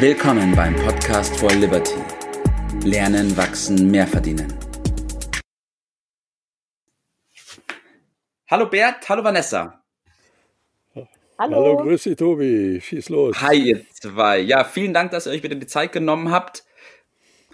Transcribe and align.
Willkommen 0.00 0.54
beim 0.54 0.76
Podcast 0.76 1.36
for 1.40 1.50
Liberty. 1.50 1.96
Lernen, 2.84 3.36
wachsen, 3.36 3.90
mehr 3.90 4.06
verdienen. 4.06 4.46
Hallo 8.48 8.66
Bert, 8.66 9.08
hallo 9.08 9.24
Vanessa. 9.24 9.82
Hallo. 10.94 11.08
Hallo, 11.36 11.76
grüß 11.78 12.04
dich 12.04 12.14
Tobi, 12.14 12.80
schieß 12.80 13.08
los. 13.08 13.42
Hi 13.42 13.56
ihr 13.56 13.84
zwei. 13.90 14.38
Ja, 14.38 14.62
vielen 14.62 14.94
Dank, 14.94 15.10
dass 15.10 15.26
ihr 15.26 15.32
euch 15.32 15.42
wieder 15.42 15.56
die 15.56 15.66
Zeit 15.66 15.90
genommen 15.90 16.30
habt 16.30 16.64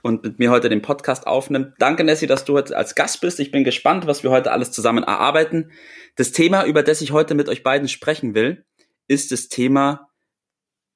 und 0.02 0.22
mit 0.22 0.38
mir 0.38 0.50
heute 0.50 0.68
den 0.68 0.82
Podcast 0.82 1.26
aufnimmt. 1.26 1.72
Danke, 1.78 2.04
Nessie, 2.04 2.26
dass 2.26 2.44
du 2.44 2.52
heute 2.52 2.76
als 2.76 2.94
Gast 2.94 3.22
bist. 3.22 3.40
Ich 3.40 3.52
bin 3.52 3.64
gespannt, 3.64 4.06
was 4.06 4.22
wir 4.22 4.30
heute 4.30 4.52
alles 4.52 4.70
zusammen 4.70 5.02
erarbeiten. 5.02 5.72
Das 6.16 6.32
Thema, 6.32 6.66
über 6.66 6.82
das 6.82 7.00
ich 7.00 7.10
heute 7.10 7.34
mit 7.34 7.48
euch 7.48 7.62
beiden 7.62 7.88
sprechen 7.88 8.34
will, 8.34 8.66
ist 9.08 9.32
das 9.32 9.48
Thema 9.48 10.10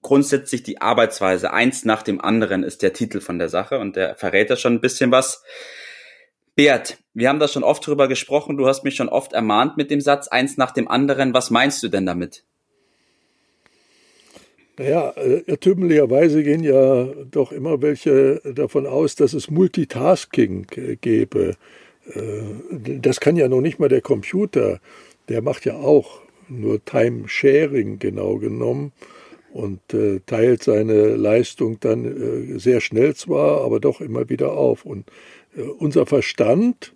grundsätzlich 0.02 0.62
die 0.62 0.80
Arbeitsweise. 0.80 1.52
Eins 1.52 1.84
nach 1.84 2.02
dem 2.02 2.20
anderen 2.20 2.62
ist 2.62 2.82
der 2.82 2.92
Titel 2.92 3.20
von 3.20 3.38
der 3.38 3.48
Sache 3.48 3.78
und 3.78 3.96
der 3.96 4.14
verrät 4.14 4.50
ja 4.50 4.56
schon 4.56 4.74
ein 4.74 4.80
bisschen 4.80 5.10
was. 5.10 5.42
Bert, 6.54 6.98
wir 7.14 7.28
haben 7.28 7.38
da 7.38 7.46
schon 7.46 7.62
oft 7.62 7.86
drüber 7.86 8.09
gesprochen. 8.09 8.56
Du 8.56 8.66
hast 8.66 8.82
mich 8.82 8.96
schon 8.96 9.09
oft 9.09 9.32
ermahnt 9.32 9.76
mit 9.76 9.90
dem 9.90 10.00
Satz 10.00 10.26
eins 10.28 10.56
nach 10.56 10.73
dem 10.73 10.88
anderen. 10.88 11.32
Was 11.32 11.50
meinst 11.50 11.82
du 11.82 11.88
denn 11.88 12.04
damit? 12.04 12.45
Naja, 14.76 15.10
äh, 15.10 15.42
irrtümlicherweise 15.46 16.42
gehen 16.42 16.62
ja 16.62 17.06
doch 17.30 17.52
immer 17.52 17.82
welche 17.82 18.40
davon 18.54 18.87
aus, 18.87 19.16
dass 19.16 19.34
es 19.34 19.51
Multitasking 19.51 20.66
gäbe. 21.01 21.56
Äh, 22.12 22.42
das 22.70 23.20
kann 23.20 23.37
ja 23.37 23.48
noch 23.48 23.60
nicht 23.60 23.78
mal 23.78 23.88
der 23.88 24.02
Computer. 24.02 24.80
Der 25.28 25.42
macht 25.42 25.65
ja 25.65 25.74
auch 25.74 26.23
nur 26.48 26.84
Time-Sharing 26.84 27.98
genau 27.98 28.37
genommen 28.37 28.92
und 29.52 29.80
äh, 29.95 30.20
teilt 30.27 30.62
seine 30.62 31.16
Leistung 31.16 31.80
dann 31.80 32.59
sehr 32.59 32.80
schnell 32.80 33.15
zwar, 33.15 33.63
aber 33.63 33.80
doch 33.80 34.01
immer 34.01 34.29
wieder 34.29 34.52
auf. 34.52 34.85
Und 34.85 35.10
unser 35.79 36.07
Verstand 36.07 36.95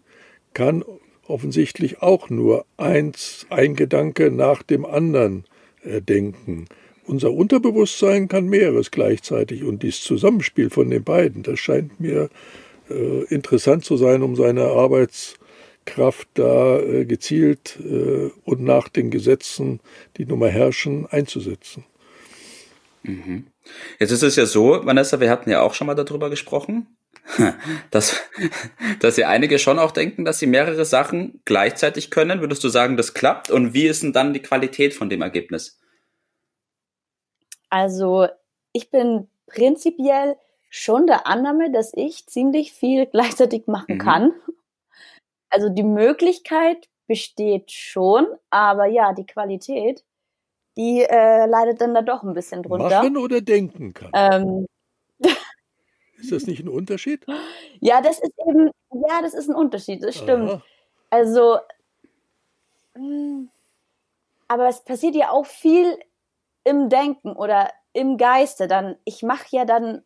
kann 0.55 0.84
offensichtlich 1.27 2.03
auch 2.03 2.28
nur 2.31 2.67
eins, 2.77 3.47
ein 3.48 3.75
Gedanke 3.75 4.31
nach 4.31 4.62
dem 4.62 4.84
anderen 4.84 5.44
denken 5.84 6.67
unser 7.05 7.33
Unterbewusstsein 7.33 8.28
kann 8.28 8.47
mehreres 8.47 8.91
gleichzeitig 8.91 9.64
und 9.64 9.83
dieses 9.83 10.03
Zusammenspiel 10.03 10.70
von 10.70 10.91
den 10.91 11.03
beiden, 11.03 11.42
das 11.42 11.59
scheint 11.59 12.00
mir 12.00 12.31
äh, 12.89 13.25
interessant 13.25 13.84
zu 13.84 13.97
sein, 13.97 14.22
um 14.22 14.37
seine 14.37 14.64
Arbeitskraft 14.64 16.28
da 16.34 16.78
äh, 16.81 17.05
gezielt 17.05 17.78
äh, 17.81 18.31
und 18.44 18.62
nach 18.62 18.89
den 18.89 19.11
Gesetzen, 19.11 19.81
die 20.16 20.27
nun 20.27 20.39
mal 20.39 20.50
herrschen, 20.50 21.06
einzusetzen. 21.06 21.84
Mhm. 23.03 23.47
Jetzt 23.98 24.11
ist 24.11 24.22
es 24.22 24.36
ja 24.36 24.47
so, 24.47 24.84
Vanessa, 24.84 25.20
wir 25.20 25.31
hatten 25.31 25.50
ja 25.50 25.61
auch 25.62 25.75
schon 25.75 25.86
mal 25.86 25.95
darüber 25.95 26.31
gesprochen, 26.31 26.86
dass, 27.91 28.20
dass 29.00 29.17
ja 29.17 29.28
einige 29.28 29.59
schon 29.59 29.78
auch 29.78 29.91
denken, 29.91 30.25
dass 30.25 30.39
sie 30.39 30.47
mehrere 30.47 30.84
Sachen 30.84 31.41
gleichzeitig 31.44 32.11
können. 32.11 32.41
Würdest 32.41 32.62
du 32.64 32.69
sagen, 32.69 32.97
das 32.97 33.14
klappt? 33.14 33.50
Und 33.50 33.75
wie 33.75 33.86
ist 33.86 34.03
denn 34.03 34.12
dann 34.12 34.33
die 34.33 34.42
Qualität 34.42 34.94
von 34.94 35.11
dem 35.11 35.22
Ergebnis? 35.22 35.81
Also 37.70 38.28
ich 38.72 38.91
bin 38.91 39.28
prinzipiell 39.47 40.37
schon 40.69 41.06
der 41.06 41.27
Annahme, 41.27 41.70
dass 41.70 41.92
ich 41.94 42.27
ziemlich 42.27 42.72
viel 42.72 43.06
gleichzeitig 43.12 43.66
machen 43.66 43.97
mhm. 43.97 43.98
kann. 43.98 44.33
Also 45.50 45.69
die 45.69 45.83
Möglichkeit 45.83 46.89
besteht 47.06 47.70
schon, 47.70 48.27
aber 48.48 48.87
ja, 48.87 49.12
die 49.12 49.27
Qualität, 49.27 50.03
die 50.77 51.03
äh, 51.03 51.47
leidet 51.47 51.81
dann 51.81 51.95
da 51.95 52.03
doch 52.03 52.23
ein 52.23 52.34
bisschen 52.34 52.62
drunter. 52.62 52.89
Machen 52.89 53.17
oder 53.17 53.41
denken 53.41 53.92
kann. 53.92 54.11
Ähm, 54.15 54.67
ist 56.19 56.33
das 56.33 56.47
nicht 56.47 56.61
ein 56.61 56.69
Unterschied? 56.69 57.25
Ja, 57.81 58.01
das 58.01 58.19
ist 58.19 58.33
eben, 58.47 58.70
ja, 58.93 59.20
das 59.23 59.34
ist 59.34 59.48
ein 59.48 59.55
Unterschied, 59.55 60.03
das 60.03 60.16
stimmt. 60.16 60.50
Aha. 60.50 60.62
Also, 61.11 61.59
hm, 62.94 63.50
aber 64.49 64.69
es 64.69 64.82
passiert 64.82 65.15
ja 65.15 65.31
auch 65.31 65.47
viel 65.47 65.99
im 66.65 66.88
Denken 66.88 67.32
oder 67.32 67.71
im 67.93 68.16
Geiste, 68.16 68.69
dann 68.69 68.97
ich 69.05 69.22
mache 69.22 69.47
ja 69.50 69.65
dann 69.65 70.03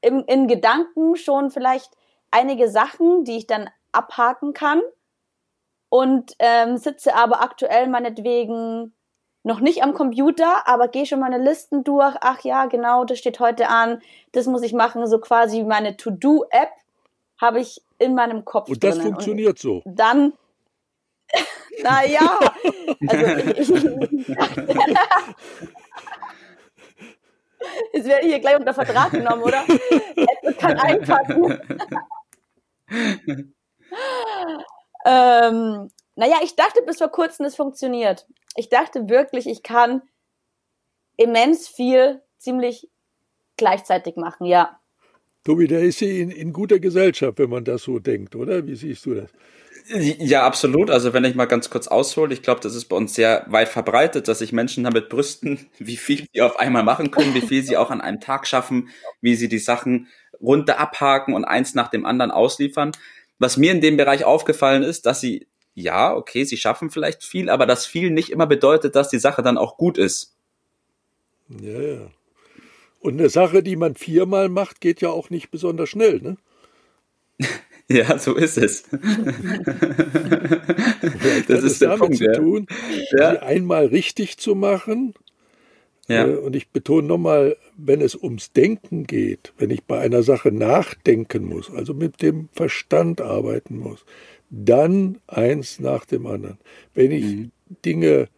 im, 0.00 0.24
in 0.26 0.48
Gedanken 0.48 1.16
schon 1.16 1.50
vielleicht 1.50 1.90
einige 2.30 2.68
Sachen, 2.68 3.24
die 3.24 3.36
ich 3.36 3.46
dann 3.46 3.70
abhaken 3.92 4.52
kann 4.52 4.80
und 5.88 6.34
ähm, 6.38 6.78
sitze 6.78 7.14
aber 7.14 7.42
aktuell 7.42 7.88
meinetwegen 7.88 8.94
noch 9.42 9.60
nicht 9.60 9.82
am 9.82 9.94
Computer, 9.94 10.68
aber 10.68 10.88
gehe 10.88 11.06
schon 11.06 11.20
meine 11.20 11.38
Listen 11.38 11.82
durch. 11.84 12.14
Ach 12.20 12.40
ja, 12.42 12.66
genau, 12.66 13.04
das 13.04 13.18
steht 13.18 13.40
heute 13.40 13.68
an, 13.68 14.02
das 14.32 14.46
muss 14.46 14.62
ich 14.62 14.72
machen. 14.72 15.06
So 15.06 15.18
quasi 15.18 15.62
meine 15.62 15.96
To-Do-App 15.96 16.70
habe 17.40 17.60
ich 17.60 17.82
in 17.98 18.14
meinem 18.14 18.44
Kopf. 18.44 18.68
Und 18.68 18.84
das 18.84 18.96
drinnen. 18.96 19.12
funktioniert 19.12 19.50
und 19.50 19.58
so. 19.58 19.82
Dann, 19.86 20.34
naja, 21.82 22.38
also 23.08 23.74
Jetzt 27.92 28.06
werde 28.06 28.26
ich 28.26 28.32
hier 28.32 28.40
gleich 28.40 28.56
unter 28.56 28.74
Vertrag 28.74 29.10
genommen, 29.10 29.42
oder? 29.42 29.62
Apple 29.68 30.54
kann 30.54 30.78
einpacken. 30.78 31.60
ähm, 35.04 35.90
naja, 36.16 36.36
ich 36.42 36.56
dachte 36.56 36.82
bis 36.82 36.98
vor 36.98 37.08
kurzem, 37.08 37.46
es 37.46 37.56
funktioniert. 37.56 38.26
Ich 38.56 38.68
dachte 38.68 39.08
wirklich, 39.08 39.46
ich 39.46 39.62
kann 39.62 40.02
immens 41.16 41.68
viel 41.68 42.22
ziemlich 42.38 42.88
gleichzeitig 43.56 44.16
machen, 44.16 44.46
ja. 44.46 44.80
Tobi, 45.44 45.66
da 45.66 45.78
ist 45.78 45.98
sie 45.98 46.20
in, 46.20 46.30
in 46.30 46.52
guter 46.52 46.78
Gesellschaft, 46.78 47.38
wenn 47.38 47.50
man 47.50 47.64
das 47.64 47.82
so 47.82 47.98
denkt, 47.98 48.34
oder? 48.36 48.66
Wie 48.66 48.74
siehst 48.74 49.06
du 49.06 49.14
das? 49.14 49.30
Ja, 49.92 50.46
absolut. 50.46 50.90
Also 50.90 51.12
wenn 51.12 51.24
ich 51.24 51.34
mal 51.34 51.46
ganz 51.46 51.70
kurz 51.70 51.88
aushole, 51.88 52.32
ich 52.32 52.42
glaube, 52.42 52.60
das 52.60 52.74
ist 52.74 52.84
bei 52.86 52.96
uns 52.96 53.14
sehr 53.14 53.44
weit 53.48 53.68
verbreitet, 53.68 54.28
dass 54.28 54.38
sich 54.38 54.52
Menschen 54.52 54.84
damit 54.84 55.08
brüsten, 55.08 55.68
wie 55.78 55.96
viel 55.96 56.26
sie 56.32 56.42
auf 56.42 56.58
einmal 56.58 56.84
machen 56.84 57.10
können, 57.10 57.34
wie 57.34 57.40
viel 57.40 57.62
sie 57.62 57.76
auch 57.76 57.90
an 57.90 58.00
einem 58.00 58.20
Tag 58.20 58.46
schaffen, 58.46 58.88
wie 59.20 59.34
sie 59.34 59.48
die 59.48 59.58
Sachen 59.58 60.08
runter 60.40 60.78
abhaken 60.78 61.34
und 61.34 61.44
eins 61.44 61.74
nach 61.74 61.88
dem 61.88 62.06
anderen 62.06 62.30
ausliefern. 62.30 62.92
Was 63.38 63.56
mir 63.56 63.72
in 63.72 63.80
dem 63.80 63.96
Bereich 63.96 64.24
aufgefallen 64.24 64.82
ist, 64.82 65.06
dass 65.06 65.20
sie, 65.20 65.48
ja, 65.74 66.14
okay, 66.14 66.44
sie 66.44 66.56
schaffen 66.56 66.90
vielleicht 66.90 67.24
viel, 67.24 67.48
aber 67.48 67.66
das 67.66 67.86
viel 67.86 68.10
nicht 68.10 68.30
immer 68.30 68.46
bedeutet, 68.46 68.96
dass 68.96 69.08
die 69.08 69.18
Sache 69.18 69.42
dann 69.42 69.58
auch 69.58 69.76
gut 69.76 69.98
ist. 69.98 70.36
Ja, 71.48 71.80
ja. 71.80 72.10
Und 73.00 73.18
eine 73.18 73.30
Sache, 73.30 73.62
die 73.62 73.76
man 73.76 73.94
viermal 73.94 74.48
macht, 74.48 74.80
geht 74.80 75.00
ja 75.00 75.08
auch 75.10 75.30
nicht 75.30 75.50
besonders 75.50 75.88
schnell, 75.88 76.20
ne? 76.20 76.36
Ja, 77.92 78.18
so 78.18 78.36
ist 78.36 78.56
es. 78.56 78.84
das 81.48 81.64
ist 81.64 81.82
der 81.82 81.96
Punkt, 81.96 82.18
zu 82.18 82.24
ja. 82.24 82.34
tun, 82.34 82.68
ja. 83.10 83.32
die 83.32 83.38
einmal 83.40 83.86
richtig 83.86 84.38
zu 84.38 84.54
machen. 84.54 85.12
Ja. 86.06 86.24
Äh, 86.24 86.36
und 86.36 86.54
ich 86.54 86.68
betone 86.68 87.08
nochmal, 87.08 87.56
wenn 87.76 88.00
es 88.00 88.14
ums 88.14 88.52
Denken 88.52 89.08
geht, 89.08 89.52
wenn 89.58 89.70
ich 89.70 89.82
bei 89.82 89.98
einer 89.98 90.22
Sache 90.22 90.52
nachdenken 90.52 91.46
muss, 91.46 91.68
also 91.68 91.92
mit 91.92 92.22
dem 92.22 92.48
Verstand 92.52 93.20
arbeiten 93.20 93.78
muss, 93.78 94.04
dann 94.50 95.18
eins 95.26 95.80
nach 95.80 96.04
dem 96.04 96.26
anderen. 96.26 96.58
Wenn 96.94 97.12
ich 97.12 97.24
mhm. 97.24 97.50
Dinge 97.84 98.28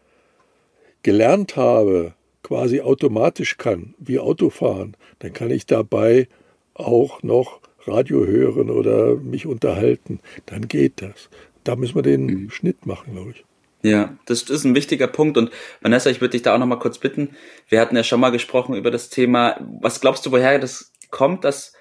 gelernt 1.02 1.56
habe, 1.56 2.14
quasi 2.42 2.80
automatisch 2.80 3.56
kann, 3.56 3.94
wie 3.98 4.18
Autofahren, 4.18 4.96
dann 5.20 5.32
kann 5.32 5.50
ich 5.50 5.66
dabei 5.66 6.28
auch 6.74 7.22
noch 7.22 7.60
Radio 7.86 8.26
hören 8.26 8.70
oder 8.70 9.16
mich 9.16 9.46
unterhalten, 9.46 10.20
dann 10.46 10.68
geht 10.68 11.02
das. 11.02 11.28
Da 11.64 11.76
müssen 11.76 11.94
wir 11.94 12.02
den 12.02 12.26
mhm. 12.26 12.50
Schnitt 12.50 12.86
machen, 12.86 13.14
glaube 13.14 13.30
ich. 13.30 13.44
Ja, 13.82 14.16
das 14.26 14.42
ist 14.42 14.64
ein 14.64 14.76
wichtiger 14.76 15.08
Punkt. 15.08 15.36
Und 15.36 15.50
Vanessa, 15.80 16.08
ich 16.08 16.20
würde 16.20 16.32
dich 16.32 16.42
da 16.42 16.54
auch 16.54 16.58
noch 16.58 16.66
mal 16.66 16.78
kurz 16.78 16.98
bitten. 16.98 17.30
Wir 17.68 17.80
hatten 17.80 17.96
ja 17.96 18.04
schon 18.04 18.20
mal 18.20 18.30
gesprochen 18.30 18.76
über 18.76 18.92
das 18.92 19.10
Thema. 19.10 19.56
Was 19.80 20.00
glaubst 20.00 20.24
du, 20.24 20.30
woher 20.30 20.58
das 20.60 20.92
kommt, 21.10 21.44
dass 21.44 21.72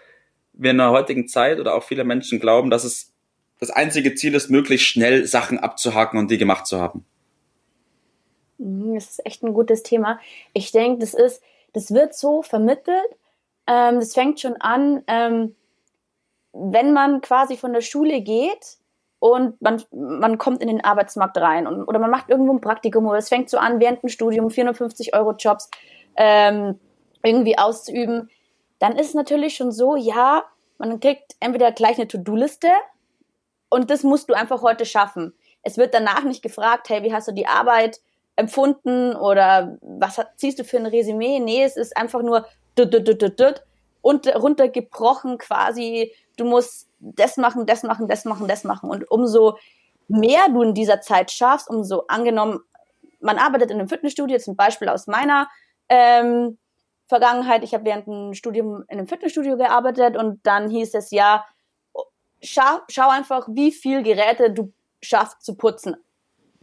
wir 0.54 0.72
in 0.72 0.78
der 0.78 0.92
heutigen 0.92 1.28
Zeit 1.28 1.60
oder 1.60 1.76
auch 1.76 1.84
viele 1.84 2.04
Menschen 2.04 2.40
glauben, 2.40 2.72
dass 2.72 2.84
es 2.84 3.11
das 3.62 3.70
einzige 3.70 4.16
Ziel 4.16 4.34
ist, 4.34 4.50
möglichst 4.50 4.88
schnell 4.88 5.26
Sachen 5.26 5.60
abzuhaken 5.60 6.20
und 6.20 6.32
die 6.32 6.40
gemacht 6.40 6.66
zu 6.66 6.82
haben? 6.82 7.06
Mhm, 8.58 8.96
das 8.96 9.12
ist 9.12 9.26
echt 9.26 9.44
ein 9.44 9.54
gutes 9.54 9.84
Thema. 9.84 10.20
Ich 10.52 10.72
denke, 10.72 11.00
das 11.00 11.14
ist, 11.14 11.42
das 11.72 11.94
wird 11.94 12.16
so 12.16 12.42
vermittelt. 12.42 13.08
Ähm, 13.68 14.00
das 14.00 14.14
fängt 14.14 14.40
schon 14.40 14.56
an. 14.60 15.04
Ähm, 15.08 15.56
wenn 16.54 16.92
man 16.92 17.22
quasi 17.22 17.56
von 17.56 17.72
der 17.72 17.82
Schule 17.82 18.22
geht 18.22 18.78
und 19.20 19.62
man, 19.62 19.82
man 19.92 20.40
kommt 20.40 20.62
in 20.62 20.68
den 20.68 20.84
Arbeitsmarkt 20.84 21.38
rein 21.38 21.68
und, 21.68 21.84
oder 21.84 22.00
man 22.00 22.10
macht 22.10 22.30
irgendwo 22.30 22.52
ein 22.52 22.62
Praktikum 22.62 23.06
oder 23.06 23.20
es 23.20 23.30
fängt 23.30 23.50
so 23.50 23.60
an, 23.60 23.80
während 23.80 24.02
dem 24.02 24.10
Studium 24.10 24.50
450 24.50 25.14
Euro 25.16 25.34
Jobs 25.38 25.70
ähm, 26.18 26.80
irgendwie 27.24 27.58
auszuüben, 27.58 28.30
dann 28.80 28.96
ist 28.96 29.10
es 29.10 29.14
natürlich 29.14 29.56
schon 29.56 29.72
so, 29.72 29.96
ja, 29.96 30.44
man 30.80 31.00
kriegt 31.00 31.36
entweder 31.40 31.72
gleich 31.72 31.98
eine 31.98 32.08
To-Do-Liste 32.08 32.70
und 33.72 33.90
das 33.90 34.04
musst 34.04 34.30
du 34.30 34.34
einfach 34.34 34.62
heute 34.62 34.86
schaffen. 34.86 35.34
Es 35.64 35.78
wird 35.78 35.94
danach 35.94 36.24
nicht 36.24 36.44
gefragt, 36.44 36.90
hey, 36.90 37.04
wie 37.04 37.14
hast 37.14 37.30
du 37.30 37.32
die 37.32 37.48
Arbeit 37.48 38.02
empfunden 38.36 39.16
oder 39.16 39.78
was 39.82 40.20
ziehst 40.36 40.60
du 40.60 40.64
für 40.66 40.78
ein 40.78 40.86
Resümee? 40.86 41.40
Nee, 41.40 41.64
es 41.64 41.78
ist 41.78 41.96
einfach 41.96 42.22
nur 42.22 42.46
und 44.02 44.28
runtergebrochen 44.28 45.38
quasi, 45.38 46.14
du 46.36 46.46
musst 46.46 46.90
das 47.00 47.38
machen, 47.38 47.66
das 47.66 47.84
machen, 47.84 48.08
das 48.08 48.26
machen, 48.26 48.48
das 48.48 48.64
machen. 48.64 48.90
Und 48.90 49.10
umso 49.10 49.58
mehr 50.08 50.50
du 50.50 50.64
in 50.64 50.74
dieser 50.74 51.02
Zeit 51.02 51.32
schaffst, 51.32 51.70
umso 51.70 52.06
angenommen, 52.08 52.60
man 53.22 53.38
arbeitet 53.38 53.72
in 53.72 53.80
einem 53.80 53.88
Fitnessstudio, 53.88 54.38
zum 54.40 54.56
Beispiel 54.56 54.90
aus 54.90 55.08
meiner 55.08 55.48
ähm, 55.88 56.58
Vergangenheit, 57.08 57.64
ich 57.64 57.74
habe 57.74 57.86
während 57.86 58.08
dem 58.08 58.34
Studium 58.34 58.84
in 58.90 58.98
einem 58.98 59.08
Fitnessstudio 59.08 59.56
gearbeitet 59.56 60.18
und 60.18 60.40
dann 60.44 60.70
hieß 60.70 60.94
es 60.96 61.12
ja, 61.12 61.46
schau, 62.42 62.80
schau 62.90 63.10
einfach, 63.10 63.48
wie 63.50 63.72
viel 63.72 64.04
Geräte 64.04 64.52
du 64.52 64.74
schaffst 65.02 65.44
zu 65.44 65.56
putzen. 65.56 65.96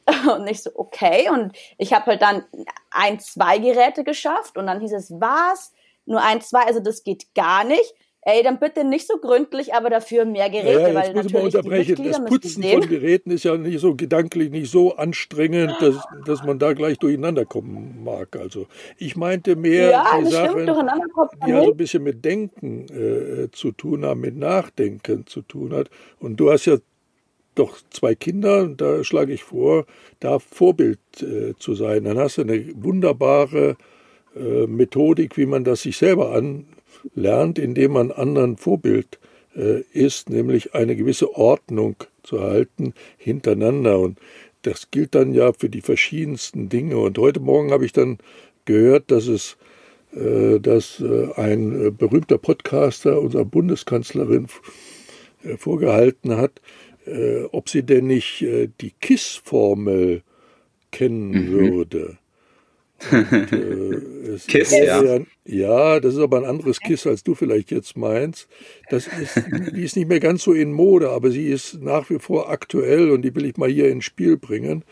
Und 0.37 0.47
ich 0.47 0.63
so, 0.63 0.71
okay. 0.75 1.29
Und 1.31 1.57
ich 1.77 1.93
habe 1.93 2.07
halt 2.07 2.23
dann 2.23 2.45
ein, 2.91 3.21
zwei 3.21 3.59
Geräte 3.59 4.05
geschafft 4.05 4.57
und 4.57 4.67
dann 4.67 4.81
hieß 4.81 4.93
es, 4.93 5.11
was? 5.11 5.73
Nur 6.07 6.23
ein, 6.23 6.41
zwei, 6.41 6.63
also 6.63 6.81
das 6.81 7.05
geht 7.05 7.35
gar 7.35 7.65
nicht 7.65 7.95
ey, 8.29 8.43
dann 8.43 8.59
bitte 8.59 8.85
nicht 8.85 9.07
so 9.07 9.17
gründlich, 9.17 9.73
aber 9.75 9.89
dafür 9.89 10.27
mehr 10.27 10.51
Geräte. 10.51 10.81
Ja, 10.81 10.89
jetzt 10.89 10.95
weil 10.95 11.15
muss 11.15 11.27
ich 11.27 11.33
mal 11.33 11.43
unterbrechen. 11.45 12.05
Das 12.05 12.25
Putzen 12.25 12.63
von 12.63 12.89
Geräten 12.89 13.31
ist 13.31 13.45
ja 13.45 13.57
nicht 13.57 13.81
so 13.81 13.95
gedanklich 13.95 14.51
nicht 14.51 14.71
so 14.71 14.97
anstrengend, 14.97 15.75
dass, 15.81 15.97
dass 16.27 16.45
man 16.45 16.59
da 16.59 16.75
gleich 16.75 16.99
durcheinander 16.99 17.47
kommen 17.47 18.03
mag. 18.05 18.37
Also 18.37 18.67
ich 18.99 19.17
meinte 19.17 19.57
mehr 19.57 19.91
ja, 19.91 20.19
die 20.21 20.27
Sachen, 20.27 20.67
die 20.67 21.51
ja 21.51 21.65
so 21.65 21.71
ein 21.71 21.77
bisschen 21.77 22.03
mit 22.03 22.25
Denken 22.25 22.87
äh, 22.89 23.51
zu 23.51 23.73
tun 23.73 24.05
haben, 24.05 24.21
mit 24.21 24.37
Nachdenken 24.37 25.27
zu 25.27 25.41
tun 25.41 25.73
hat. 25.73 25.89
Und 26.21 26.37
du 26.39 26.51
hast 26.51 26.67
ja 26.67 26.77
doch 27.55 27.79
zwei 27.91 28.15
Kinder, 28.15 28.63
und 28.63 28.81
da 28.81 29.03
schlage 29.03 29.33
ich 29.33 29.43
vor, 29.43 29.87
da 30.21 30.39
Vorbild 30.39 31.01
äh, 31.23 31.55
zu 31.59 31.75
sein. 31.75 32.05
Dann 32.05 32.19
hast 32.19 32.39
du 32.39 32.43
eine 32.43 32.65
wunderbare 32.77 33.77
äh, 34.37 34.67
Methodik, 34.67 35.37
wie 35.37 35.47
man 35.47 35.65
das 35.65 35.83
sich 35.83 35.97
selber 35.97 36.33
an 36.33 36.67
lernt, 37.15 37.59
indem 37.59 37.93
man 37.93 38.11
anderen 38.11 38.57
Vorbild 38.57 39.19
äh, 39.57 39.81
ist, 39.93 40.31
nämlich 40.31 40.75
eine 40.75 40.97
gewisse 40.97 41.35
Ordnung 41.37 41.97
zu 42.23 42.41
halten 42.41 42.95
hintereinander. 43.17 43.99
Und 43.99 44.19
das 44.63 44.91
gilt 44.91 45.15
dann 45.15 45.33
ja 45.33 45.53
für 45.53 45.69
die 45.69 45.81
verschiedensten 45.81 46.69
Dinge. 46.69 46.99
Und 46.99 47.19
heute 47.19 47.41
Morgen 47.41 47.73
habe 47.73 47.85
ich 47.85 47.93
dann 47.93 48.19
gehört, 48.65 49.11
dass 49.11 49.27
es 49.27 49.57
äh, 50.15 50.59
dass 50.59 51.01
äh, 51.01 51.29
ein 51.37 51.87
äh, 51.87 51.91
berühmter 51.91 52.39
Podcaster 52.39 53.21
unserer 53.21 53.45
Bundeskanzlerin 53.45 54.47
vorgehalten 55.57 56.37
hat, 56.37 56.61
ob 57.53 57.69
sie 57.69 57.85
denn 57.85 58.09
nicht 58.09 58.45
die 58.81 58.93
KISS-Formel 59.01 60.23
kennen 60.91 61.31
mhm. 61.31 61.51
würde. 61.53 62.19
Und, 63.11 63.53
äh, 63.53 64.39
Kiss, 64.47 64.71
ja. 64.71 65.03
ja. 65.03 65.21
Ja, 65.45 66.01
das 66.01 66.15
ist 66.15 66.21
aber 66.21 66.39
ein 66.39 66.45
anderes 66.45 66.81
Kiss, 66.81 67.07
als 67.07 67.23
du 67.23 67.35
vielleicht 67.35 67.71
jetzt 67.71 67.97
meinst. 67.97 68.49
Das 68.91 69.07
ist, 69.07 69.43
die 69.75 69.83
ist 69.83 69.97
nicht 69.97 70.09
mehr 70.09 70.21
ganz 70.21 70.43
so 70.43 70.53
in 70.53 70.73
Mode, 70.73 71.11
aber 71.11 71.31
sie 71.31 71.49
ist 71.49 71.81
nach 71.81 72.11
wie 72.11 72.19
vor 72.19 72.51
aktuell 72.51 73.11
und 73.11 73.23
die 73.23 73.35
will 73.35 73.47
ich 73.47 73.57
mal 73.57 73.71
hier 73.71 73.89
ins 73.89 74.05
Spiel 74.05 74.37
bringen. 74.37 74.85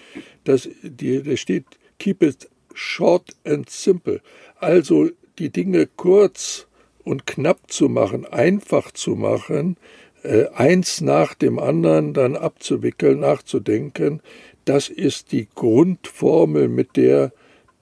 Das, 0.45 0.69
die, 0.83 1.23
da 1.23 1.37
steht, 1.37 1.65
keep 1.99 2.23
it 2.23 2.49
short 2.73 3.37
and 3.45 3.69
simple. 3.69 4.21
Also 4.59 5.11
die 5.39 5.51
Dinge 5.51 5.87
kurz 5.97 6.67
und 7.05 7.27
knapp 7.27 7.71
zu 7.71 7.89
machen, 7.89 8.25
einfach 8.25 8.91
zu 8.93 9.15
machen, 9.15 9.77
äh, 10.23 10.47
eins 10.55 11.01
nach 11.01 11.35
dem 11.35 11.59
anderen 11.59 12.15
dann 12.15 12.37
abzuwickeln, 12.37 13.21
nachzudenken, 13.21 14.23
das 14.65 14.89
ist 14.89 15.33
die 15.33 15.49
Grundformel, 15.55 16.69
mit 16.69 16.97
der 16.97 17.33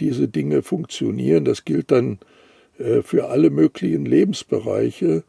diese 0.01 0.29
Dinge 0.29 0.63
funktionieren. 0.63 1.45
Das 1.45 1.65
gilt 1.65 1.91
dann 1.91 2.19
äh, 2.79 3.03
für 3.03 3.29
alle 3.29 3.51
möglichen 3.51 4.05
Lebensbereiche. 4.05 5.25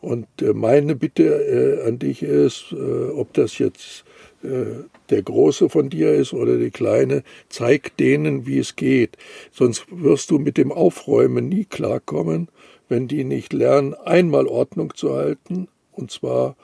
Und 0.00 0.26
äh, 0.40 0.52
meine 0.52 0.96
Bitte 0.96 1.24
äh, 1.24 1.86
an 1.88 1.98
dich 1.98 2.22
ist, 2.22 2.72
ob 2.72 3.34
das 3.34 3.58
jetzt 3.58 4.04
der 4.42 5.22
Große 5.22 5.68
von 5.68 5.90
dir 5.90 6.14
ist 6.14 6.32
oder 6.32 6.56
die 6.56 6.70
Kleine, 6.70 7.24
zeig 7.50 7.94
denen, 7.98 8.46
wie 8.46 8.58
es 8.58 8.74
geht. 8.74 9.18
Sonst 9.52 9.84
wirst 9.90 10.30
du 10.30 10.38
mit 10.38 10.56
dem 10.56 10.72
Aufräumen 10.72 11.50
nie 11.50 11.66
klarkommen, 11.66 12.48
wenn 12.88 13.06
die 13.06 13.24
nicht 13.24 13.52
lernen, 13.52 13.92
einmal 13.92 14.46
Ordnung 14.46 14.94
zu 14.94 15.12
halten, 15.12 15.68
und 15.92 16.10
zwar 16.10 16.56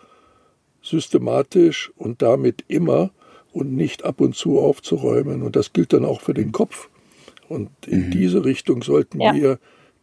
systematisch 0.81 1.93
und 1.97 2.23
damit 2.23 2.65
immer 2.67 3.11
und 3.53 3.75
nicht 3.75 4.07
ab 4.07 4.23
und 4.23 4.35
zu 4.35 4.59
aufzuräumen. 4.59 5.43
Und 5.43 5.55
das 5.55 5.75
gilt 5.75 5.93
dann 5.93 6.07
auch 6.07 6.23
für 6.23 6.33
den 6.33 6.53
Kopf. 6.53 6.89
Und 7.49 7.71
in 7.87 8.07
mhm. 8.07 8.11
diese 8.11 8.45
Richtung 8.45 8.83
sollten 8.83 9.21
ja. 9.21 9.35
wir 9.35 9.59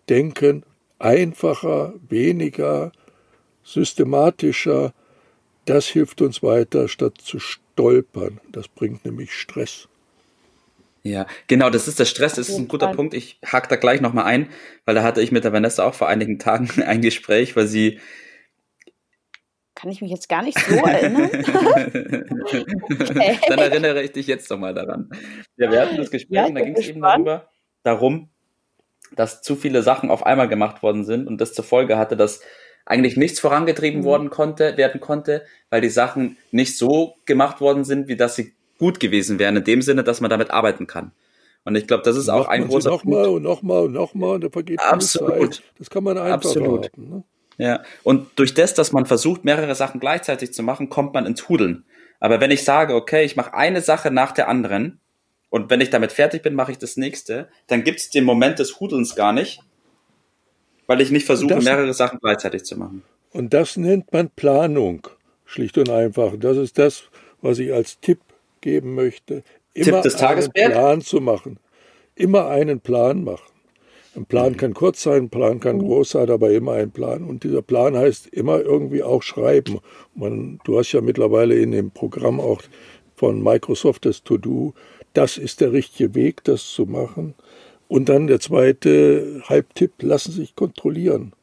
denken, 0.10 0.64
einfacher, 1.00 1.94
weniger, 2.08 2.92
systematischer. 3.64 4.94
Das 5.66 5.88
hilft 5.88 6.22
uns 6.22 6.44
weiter, 6.44 6.88
statt 6.88 7.16
zu 7.22 7.40
stolpern. 7.40 8.40
Das 8.52 8.68
bringt 8.68 9.06
nämlich 9.06 9.34
Stress. 9.34 9.88
Ja, 11.04 11.28
genau, 11.48 11.70
das 11.70 11.90
ist 11.90 12.00
der 12.00 12.06
Stress, 12.06 12.36
das 12.36 12.48
ist 12.48 12.58
ein 12.58 12.70
guter 12.70 12.94
Punkt. 12.94 13.14
Ich 13.14 13.38
hake 13.46 13.68
da 13.68 13.76
gleich 13.76 14.00
nochmal 14.00 14.24
ein, 14.24 14.48
weil 14.86 14.96
da 14.96 15.04
hatte 15.04 15.22
ich 15.22 15.34
mit 15.34 15.44
der 15.44 15.52
Vanessa 15.52 15.86
auch 15.86 15.94
vor 15.94 16.08
einigen 16.08 16.40
Tagen 16.40 16.82
ein 16.82 17.02
Gespräch, 17.02 17.58
weil 17.58 17.68
sie 17.68 18.00
kann 19.84 19.92
ich 19.92 20.02
mich 20.02 20.12
jetzt 20.12 20.30
gar 20.30 20.44
nicht 20.44 20.58
so 20.58 20.76
erinnern. 20.76 21.26
okay. 22.46 22.66
Dann 23.50 23.60
erinnere 23.60 24.02
ich 24.02 24.14
dich 24.14 24.28
jetzt 24.28 24.50
nochmal 24.50 24.74
daran. 24.74 25.10
Ja, 25.58 25.70
wir 25.70 25.82
hatten 25.82 25.98
das 25.98 26.10
Gespräch 26.10 26.38
ja, 26.38 26.46
und 26.46 26.56
da 26.56 26.62
ging 26.62 26.74
es 26.78 26.88
eben 26.88 27.02
darüber, 27.02 27.50
darum, 27.84 28.30
dass 29.14 29.42
zu 29.42 29.58
viele 29.58 29.84
Sachen 29.84 30.10
auf 30.10 30.26
einmal 30.26 30.48
gemacht 30.48 30.84
worden 30.84 31.04
sind 31.04 31.28
und 31.28 31.42
das 31.42 31.54
zur 31.54 31.66
Folge 31.66 31.98
hatte, 31.98 32.16
dass 32.16 32.40
eigentlich 32.86 33.18
nichts 33.18 33.42
vorangetrieben 33.42 34.02
mhm. 34.02 34.06
worden 34.06 34.30
konnte, 34.30 34.78
werden 34.78 35.02
konnte, 35.02 35.44
weil 35.70 35.82
die 35.82 35.90
Sachen 35.90 36.38
nicht 36.52 36.78
so 36.78 37.16
gemacht 37.26 37.60
worden 37.60 37.84
sind, 37.84 38.08
wie 38.08 38.16
dass 38.16 38.38
sie 38.38 38.54
gut 38.80 39.02
gewesen 39.02 39.38
wären, 39.38 39.58
in 39.58 39.66
dem 39.66 39.82
Sinne, 39.82 40.06
dass 40.06 40.22
man 40.22 40.30
damit 40.30 40.52
arbeiten 40.52 40.88
kann. 40.88 41.12
Und 41.66 41.76
ich 41.76 41.88
glaube, 41.88 42.04
das 42.04 42.16
ist 42.16 42.30
auch 42.30 42.48
ein 42.48 42.70
großer 42.70 42.90
Nochmal 42.90 43.28
und 43.28 43.44
nochmal 43.44 43.84
und 43.84 43.92
nochmal 43.92 44.36
und 44.36 44.46
da 44.46 44.50
vergeht 44.50 44.80
Absolut. 44.80 45.56
Zeit. 45.56 45.64
Das 45.78 45.90
kann 45.90 46.06
man 46.06 46.18
einfach 46.18 46.36
Absolut. 46.36 46.86
Haben, 46.94 47.10
ne? 47.10 47.24
Ja, 47.58 47.84
und 48.04 48.28
durch 48.36 48.54
das, 48.54 48.74
dass 48.74 48.92
man 48.92 49.06
versucht, 49.06 49.46
mehrere 49.46 49.76
Sachen 49.76 50.00
gleichzeitig 50.00 50.54
zu 50.54 50.64
machen, 50.64 50.90
kommt 50.90 51.14
man 51.14 51.26
ins 51.26 51.48
Hudeln. 51.50 51.86
Aber 52.20 52.40
wenn 52.40 52.52
ich 52.52 52.64
sage, 52.64 52.96
okay, 52.96 53.26
ich 53.26 53.36
mache 53.36 53.54
eine 53.54 53.82
Sache 53.82 54.10
nach 54.10 54.32
der 54.32 54.48
anderen 54.48 55.00
und 55.50 55.70
wenn 55.70 55.82
ich 55.82 55.90
damit 55.90 56.12
fertig 56.12 56.42
bin, 56.42 56.56
mache 56.56 56.72
ich 56.72 56.78
das 56.78 56.98
nächste, 56.98 57.50
dann 57.68 57.84
gibt 57.84 58.00
es 58.00 58.10
den 58.10 58.24
Moment 58.24 58.60
des 58.60 58.80
Hudelns 58.80 59.16
gar 59.16 59.34
nicht, 59.34 59.60
weil 60.88 61.02
ich 61.02 61.12
nicht 61.12 61.26
versuche, 61.26 61.56
das, 61.56 61.64
mehrere 61.64 61.94
Sachen 61.94 62.20
gleichzeitig 62.20 62.64
zu 62.64 62.78
machen. 62.78 63.04
Und 63.32 63.54
das 63.54 63.78
nennt 63.78 64.12
man 64.14 64.30
Planung, 64.30 65.08
schlicht 65.46 65.78
und 65.78 65.90
einfach. 65.90 66.34
Das 66.38 66.58
ist 66.58 66.78
das, 66.80 67.04
was 67.42 67.60
ich 67.60 67.74
als 67.74 68.00
Tipp 68.00 68.20
geben 68.62 68.96
möchte. 68.96 69.44
Immer 69.74 70.02
Tipp 70.02 70.02
des 70.04 70.16
Tages, 70.16 70.50
einen 70.56 70.72
Plan 70.72 71.02
zu 71.02 71.20
machen. 71.20 71.60
Immer 72.16 72.48
einen 72.48 72.80
Plan 72.80 73.24
machen. 73.24 73.53
Ein 74.16 74.26
Plan 74.26 74.58
kann 74.58 74.76
kurz 74.76 75.02
sein, 75.02 75.24
ein 75.24 75.30
Plan 75.30 75.60
kann 75.60 75.80
groß 75.80 76.12
sein, 76.12 76.30
aber 76.30 76.52
immer 76.52 76.74
ein 76.74 76.92
Plan. 76.92 77.24
Und 77.24 77.44
dieser 77.44 77.64
Plan 77.64 77.98
heißt 77.98 78.28
immer 78.28 78.62
irgendwie 78.62 79.02
auch 79.02 79.24
schreiben. 79.24 79.80
Man, 80.14 80.60
du 80.66 80.78
hast 80.78 80.92
ja 80.92 81.02
mittlerweile 81.02 81.56
in 81.56 81.72
dem 81.72 81.90
Programm 81.90 82.40
auch 82.40 82.62
von 83.16 83.42
Microsoft 83.42 84.06
das 84.06 84.24
To-Do. 84.24 84.76
Das 85.14 85.38
ist 85.38 85.62
der 85.62 85.72
richtige 85.72 86.14
Weg, 86.14 86.44
das 86.44 86.70
zu 86.70 86.86
machen. 86.86 87.34
Und 87.88 88.08
dann 88.08 88.28
der 88.28 88.40
zweite 88.40 89.42
Halbtipp, 89.46 90.04
lassen 90.04 90.32
sich 90.32 90.56
kontrollieren. 90.56 91.34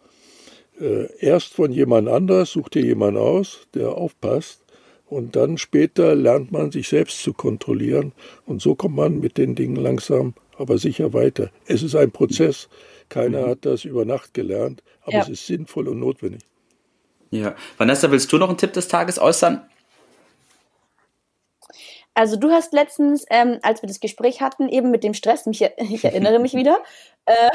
Äh, 0.81 1.09
erst 1.19 1.55
von 1.55 1.73
jemand 1.73 2.09
anders, 2.09 2.51
such 2.51 2.69
dir 2.69 2.85
jemand 2.85 3.17
aus, 3.17 3.67
der 3.75 3.97
aufpasst. 3.97 4.63
Und 5.07 5.35
dann 5.35 5.59
später 5.59 6.15
lernt 6.15 6.53
man 6.53 6.71
sich 6.71 6.89
selbst 6.89 7.21
zu 7.25 7.33
kontrollieren. 7.33 8.13
Und 8.47 8.63
so 8.63 8.77
kommt 8.77 8.95
man 8.95 9.19
mit 9.19 9.39
den 9.39 9.57
Dingen 9.57 9.75
langsam 9.75 10.35
aber 10.61 10.79
sicher 10.79 11.13
weiter. 11.13 11.51
Es 11.67 11.83
ist 11.83 11.95
ein 11.95 12.11
Prozess. 12.11 12.69
Keiner 13.09 13.47
mhm. 13.47 13.51
hat 13.51 13.65
das 13.65 13.85
über 13.85 14.05
Nacht 14.05 14.35
gelernt, 14.35 14.83
aber 15.03 15.13
ja. 15.13 15.23
es 15.23 15.29
ist 15.29 15.47
sinnvoll 15.47 15.89
und 15.89 15.99
notwendig. 15.99 16.43
Ja. 17.31 17.55
Vanessa, 17.77 18.11
willst 18.11 18.33
du 18.33 18.39
noch 18.39 18.49
einen 18.49 18.59
Tipp 18.59 18.73
des 18.73 18.89
Tages 18.89 19.19
äußern? 19.19 19.69
Also 22.15 22.37
du 22.37 22.51
hast 22.51 22.73
letztens, 22.73 23.25
ähm, 23.31 23.59
als 23.63 23.83
wir 23.83 23.87
das 23.87 24.01
Gespräch 24.01 24.41
hatten, 24.41 24.69
eben 24.69 24.91
mit 24.91 25.05
dem 25.05 25.15
Stress, 25.15 25.47
mich, 25.47 25.63
ich 25.77 26.05
erinnere 26.05 26.39
mich 26.39 26.55
wieder, 26.55 26.79
äh, 27.27 27.51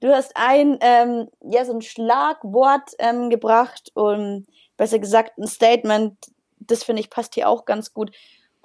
du 0.00 0.08
hast 0.12 0.32
ein, 0.34 0.78
ähm, 0.80 1.28
ja, 1.40 1.64
so 1.64 1.72
ein 1.72 1.82
Schlagwort 1.82 2.90
ähm, 2.98 3.30
gebracht 3.30 3.90
und 3.94 4.46
besser 4.76 4.98
gesagt 4.98 5.38
ein 5.38 5.46
Statement, 5.46 6.14
das 6.58 6.84
finde 6.84 7.00
ich 7.00 7.10
passt 7.10 7.34
hier 7.34 7.48
auch 7.48 7.64
ganz 7.64 7.94
gut. 7.94 8.10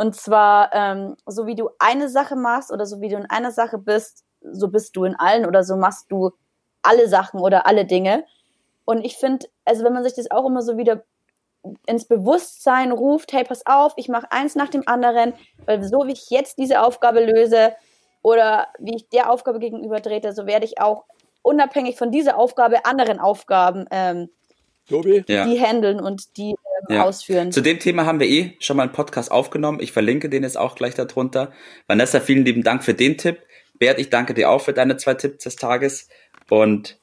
Und 0.01 0.15
zwar, 0.15 0.73
ähm, 0.73 1.15
so 1.27 1.45
wie 1.45 1.53
du 1.53 1.69
eine 1.77 2.09
Sache 2.09 2.35
machst 2.35 2.71
oder 2.71 2.87
so 2.87 3.01
wie 3.01 3.09
du 3.09 3.17
in 3.17 3.29
einer 3.29 3.51
Sache 3.51 3.77
bist, 3.77 4.23
so 4.41 4.67
bist 4.67 4.95
du 4.95 5.03
in 5.03 5.15
allen 5.15 5.45
oder 5.45 5.63
so 5.63 5.75
machst 5.75 6.11
du 6.11 6.31
alle 6.81 7.07
Sachen 7.07 7.39
oder 7.39 7.67
alle 7.67 7.85
Dinge. 7.85 8.25
Und 8.83 9.05
ich 9.05 9.17
finde, 9.17 9.45
also 9.63 9.83
wenn 9.83 9.93
man 9.93 10.03
sich 10.03 10.15
das 10.15 10.31
auch 10.31 10.47
immer 10.47 10.63
so 10.63 10.75
wieder 10.75 11.03
ins 11.85 12.05
Bewusstsein 12.05 12.91
ruft, 12.91 13.31
hey, 13.31 13.43
pass 13.43 13.63
auf, 13.67 13.93
ich 13.95 14.09
mache 14.09 14.31
eins 14.31 14.55
nach 14.55 14.69
dem 14.69 14.87
anderen, 14.87 15.33
weil 15.67 15.83
so 15.83 16.07
wie 16.07 16.13
ich 16.13 16.31
jetzt 16.31 16.57
diese 16.57 16.81
Aufgabe 16.81 17.23
löse, 17.23 17.75
oder 18.23 18.69
wie 18.79 18.95
ich 18.95 19.09
der 19.09 19.31
Aufgabe 19.31 19.59
gegenüber 19.59 20.01
trete, 20.01 20.33
so 20.33 20.47
werde 20.47 20.65
ich 20.65 20.79
auch 20.81 21.05
unabhängig 21.43 21.97
von 21.97 22.09
dieser 22.11 22.37
Aufgabe 22.37 22.85
anderen 22.85 23.19
Aufgaben 23.19 23.85
ähm, 23.91 24.29
Tobi? 24.87 25.23
die 25.27 25.59
handeln 25.59 25.99
und 25.99 26.37
die 26.37 26.55
ja. 26.93 27.03
ausführen. 27.03 27.51
Zu 27.51 27.61
dem 27.61 27.79
Thema 27.79 28.05
haben 28.05 28.19
wir 28.19 28.27
eh 28.27 28.55
schon 28.59 28.77
mal 28.77 28.83
einen 28.83 28.91
Podcast 28.91 29.31
aufgenommen. 29.31 29.79
Ich 29.81 29.91
verlinke 29.91 30.29
den 30.29 30.43
jetzt 30.43 30.57
auch 30.57 30.75
gleich 30.75 30.95
darunter. 30.95 31.51
Vanessa, 31.87 32.19
vielen 32.19 32.45
lieben 32.45 32.63
Dank 32.63 32.83
für 32.83 32.93
den 32.93 33.17
Tipp. 33.17 33.39
Bert, 33.79 33.99
ich 33.99 34.09
danke 34.09 34.33
dir 34.33 34.49
auch 34.49 34.61
für 34.61 34.73
deine 34.73 34.97
zwei 34.97 35.15
Tipps 35.15 35.43
des 35.43 35.55
Tages 35.55 36.07
und 36.49 36.99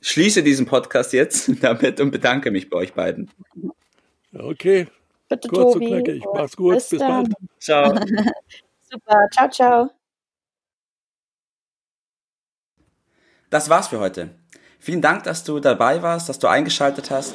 schließe 0.00 0.42
diesen 0.42 0.66
Podcast 0.66 1.12
jetzt 1.12 1.50
damit 1.62 2.00
und 2.00 2.10
bedanke 2.10 2.50
mich 2.50 2.68
bei 2.70 2.78
euch 2.78 2.92
beiden. 2.94 3.30
Okay. 4.32 4.86
Bitte, 5.28 5.48
Kurz 5.48 5.74
Tobi. 5.74 5.86
und 5.86 5.92
knackig. 5.92 6.24
Mach's 6.34 6.56
gut. 6.56 6.74
Bis, 6.74 6.88
Bis 6.88 6.98
bald. 6.98 7.28
Ciao. 7.58 7.94
Super. 8.90 9.28
Ciao, 9.32 9.48
ciao. 9.50 9.90
Das 13.48 13.68
war's 13.68 13.88
für 13.88 14.00
heute. 14.00 14.30
Vielen 14.78 15.02
Dank, 15.02 15.24
dass 15.24 15.44
du 15.44 15.60
dabei 15.60 16.02
warst, 16.02 16.28
dass 16.28 16.38
du 16.38 16.46
eingeschaltet 16.46 17.10
hast 17.10 17.34